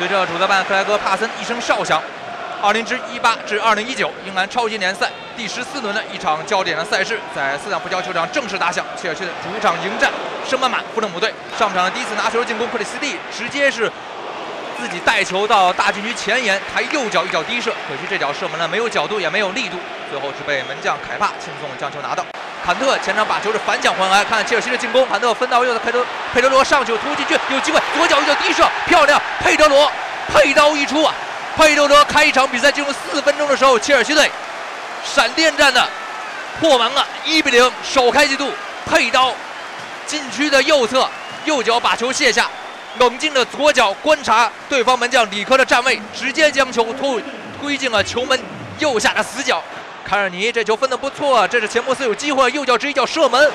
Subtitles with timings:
[0.00, 2.02] 随着主裁判克莱格帕森一声哨响，
[2.62, 8.82] 二零至一八至二零一九英格兰超级联赛第十四轮的一场焦点的赛事在斯坦福桥球场正式打响。
[8.96, 10.10] 切尔西的主场迎战
[10.48, 11.34] 圣曼马富勒姆队。
[11.58, 13.92] 上场的第一次拿球进攻，克里斯蒂直接是
[14.78, 19.76] 自己带球到大禁区前沿，抬右脚一脚低射，可惜这脚射门呢没有角度也没有力度，
[20.10, 22.24] 最后是被门将凯帕轻松将球拿到。
[22.64, 29.20] 坎特前场把球是反抢回来，看切尔西的进攻，坎特分到右的佩德佩德罗上球突进去，有机会左脚一脚低射，漂亮！
[29.40, 29.90] 佩德罗
[30.32, 31.14] 佩刀一出啊！
[31.56, 34.30] 佩德罗开一场比赛进入四分钟的时候，切尔西队
[35.04, 35.88] 闪电战的
[36.60, 38.50] 破门了，一比零首开纪录。
[38.90, 39.32] 佩刀
[40.06, 41.08] 禁区的右侧
[41.44, 42.48] 右脚把球卸下，
[42.98, 47.24] 冷静的左脚观察对方门将里科的站位，直接将球推
[47.60, 48.38] 推进了球门
[48.78, 49.62] 右下的死角。
[50.10, 53.48] 卡尔尼这球分的不错，这是钱伯斯有机会，右脚直一脚射门。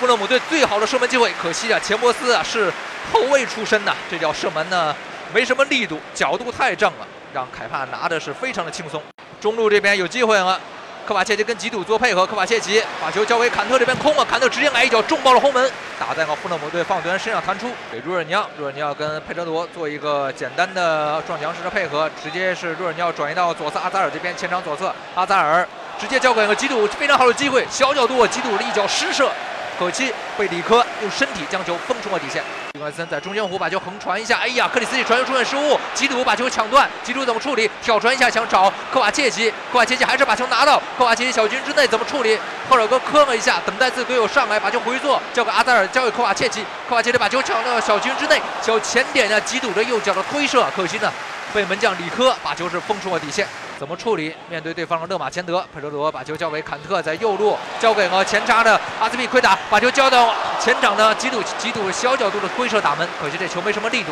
[0.00, 2.72] 布勒姆队最好的射门机会，可惜啊，钱伯斯啊是
[3.12, 4.96] 后卫出身呐，这脚射门呢
[5.34, 9.02] 没什么力度，角度太正了，让凯帕拿的是非常的轻松。
[9.38, 10.58] 中路这边有机会了，
[11.06, 25.66] 科瓦切奇跟吉鲁做配合，科瓦切奇把球交给坎特这边空了，坎特直接来一脚重爆了后门，打在了富勒姆队防守队员身上弹出，给若尔尼奥，若尔尼奥跟佩德罗做一个简单的撞墙式的配合，直接是若尔尼奥转移到左侧阿扎尔这边前场左侧，阿扎尔。
[25.98, 29.30] 直接交给了吉鲁，非常好的机会，小角度，吉鲁的一脚失射，
[29.78, 32.42] 可惜被里科用身体将球封出了底线。
[32.76, 37.68] 里克森在中间弧把球横传一下，哎呀，克里斯蒂传球出现失误，吉鲁把球抢断，吉鲁怎么处理？
[37.82, 42.38] 挑传一下想找科瓦切奇，科瓦切奇还是把球拿到，科瓦切奇小禁区之内怎么处理？
[42.68, 51.10] 赫尔哥磕了一下，等待自己队友上来把球回做，交给阿扎尔，交给科瓦切奇，科瓦切奇把球抢到小禁区之内，小前点的吉鲁的右脚的推射，可惜呢，
[51.54, 53.46] 被门将里科把球是封出了底线。
[53.78, 54.34] 怎么处理？
[54.48, 60.34] 面对对方的勒马钱德，佩德罗把球交给坎特，在右路交给了前插的阿兹皮奎达，把球交到
[60.66, 64.10] 前场的吉鲁，吉鲁小角度的推射打门，可惜这球没什么力度，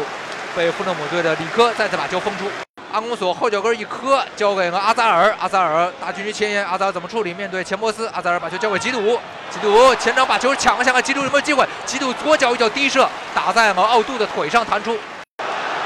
[0.54, 2.44] 被富勒姆队的里科再次把球封出。
[2.92, 7.34] 阿隆索后脚跟一磕，交给了阿扎尔，阿扎尔大禁区前沿，阿扎尔怎么处理？
[7.34, 9.18] 面对钱伯斯，阿扎尔把球交给吉鲁，
[9.50, 11.66] 吉鲁前场把球抢了下来，吉鲁有没有机会？
[11.84, 14.96] 吉鲁左脚一脚低射，打在了奥杜的腿上弹出。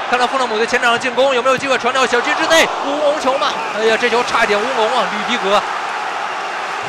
[0.07, 2.67] 看到富勒姆队前场的进攻，有没有机会传到小区之内？
[2.85, 3.47] 乌龙球嘛！
[3.75, 5.03] 哎呀，这球差一点乌龙啊！
[5.11, 5.59] 吕迪格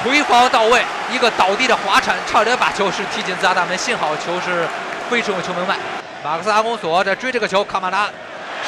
[0.03, 4.67] 回防到位，一个倒地的滑铲，差点把球是踢进自家大门，幸好球是
[5.11, 5.77] 飞出了球门外。
[6.25, 8.09] 马克思阿贡索在追这个球，卡马拉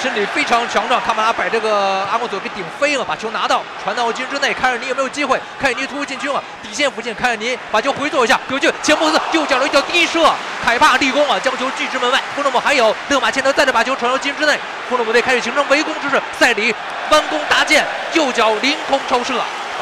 [0.02, 4.52] 身体非常强壮，卡马拉把这个阿贡索给顶飞了，把球拿到，传到禁区之内。
[4.52, 5.40] 凯尔尼有没有机会？
[5.58, 10.30] 凯尔尼突入禁区了，底线附近，凯尔尼把球回做一下，隔距前波斯右脚的一脚低射。
[10.62, 12.20] 凯帕立功啊，将球拒之门外。
[12.36, 14.58] 富勒姆还有勒马切德再次把球传到禁区之内，
[14.90, 16.20] 富勒姆队开始形成围攻之势。
[16.38, 16.74] 塞里
[17.08, 19.32] 弯弓搭箭，右脚凌空抽射，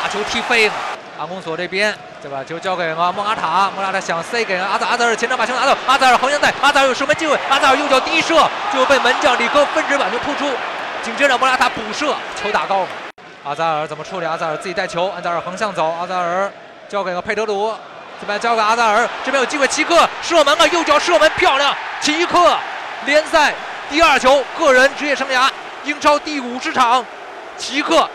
[0.01, 0.75] 把球踢飞了。
[1.21, 1.95] 阿贡索这边
[2.25, 10.51] 再把球交给了莫拉塔，莫拉塔想塞给阿扎阿扎尔，前场把球拿到，阿扎尔横向带，阿扎尔有射门机会，阿扎尔右脚低射，就被门将里科分值把球扑出，
[11.03, 12.87] 紧接着莫拉塔补射，球打高。
[13.45, 14.25] 阿扎尔怎么处理？
[14.25, 16.51] 阿扎尔自己带球，阿扎尔横向走，阿扎尔
[16.89, 17.79] 交给了佩德罗。
[18.19, 22.57] 这边交给阿扎尔，这边有机会，齐克射门了，右脚射门漂亮，齐克
[23.05, 23.53] 联赛
[23.91, 25.51] 第二球，个人职业生涯
[25.85, 27.05] 英超第五十场，
[27.59, 28.09] 齐克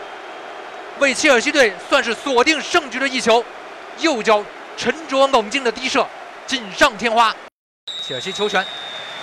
[0.98, 3.44] 为切尔西队算是锁定胜局的一球，
[3.98, 4.42] 右脚
[4.78, 6.06] 沉着冷静的低射，
[6.46, 7.34] 锦上添花，
[8.02, 8.64] 切尔西球权。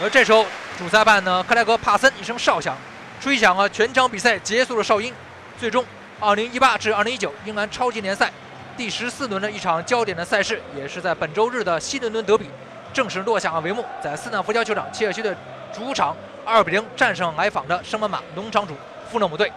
[0.02, 0.46] 而这时候
[0.78, 2.78] 主裁判呢，克莱格帕森一声哨响，
[3.20, 5.12] 吹响了全场比赛结束的哨音，
[5.60, 5.84] 最终
[6.20, 8.32] 2018至2019英格兰超级联赛。
[8.78, 12.50] 第十四轮的一场焦点的赛事，也是在本周日的西伦敦德比
[12.92, 13.86] 正式落下了帷幕。
[14.04, 15.36] 在斯坦福桥球场，切尔西队
[15.72, 18.76] 主场二比零战胜来访的圣马马农场主
[19.12, 19.54] 富勒姆队。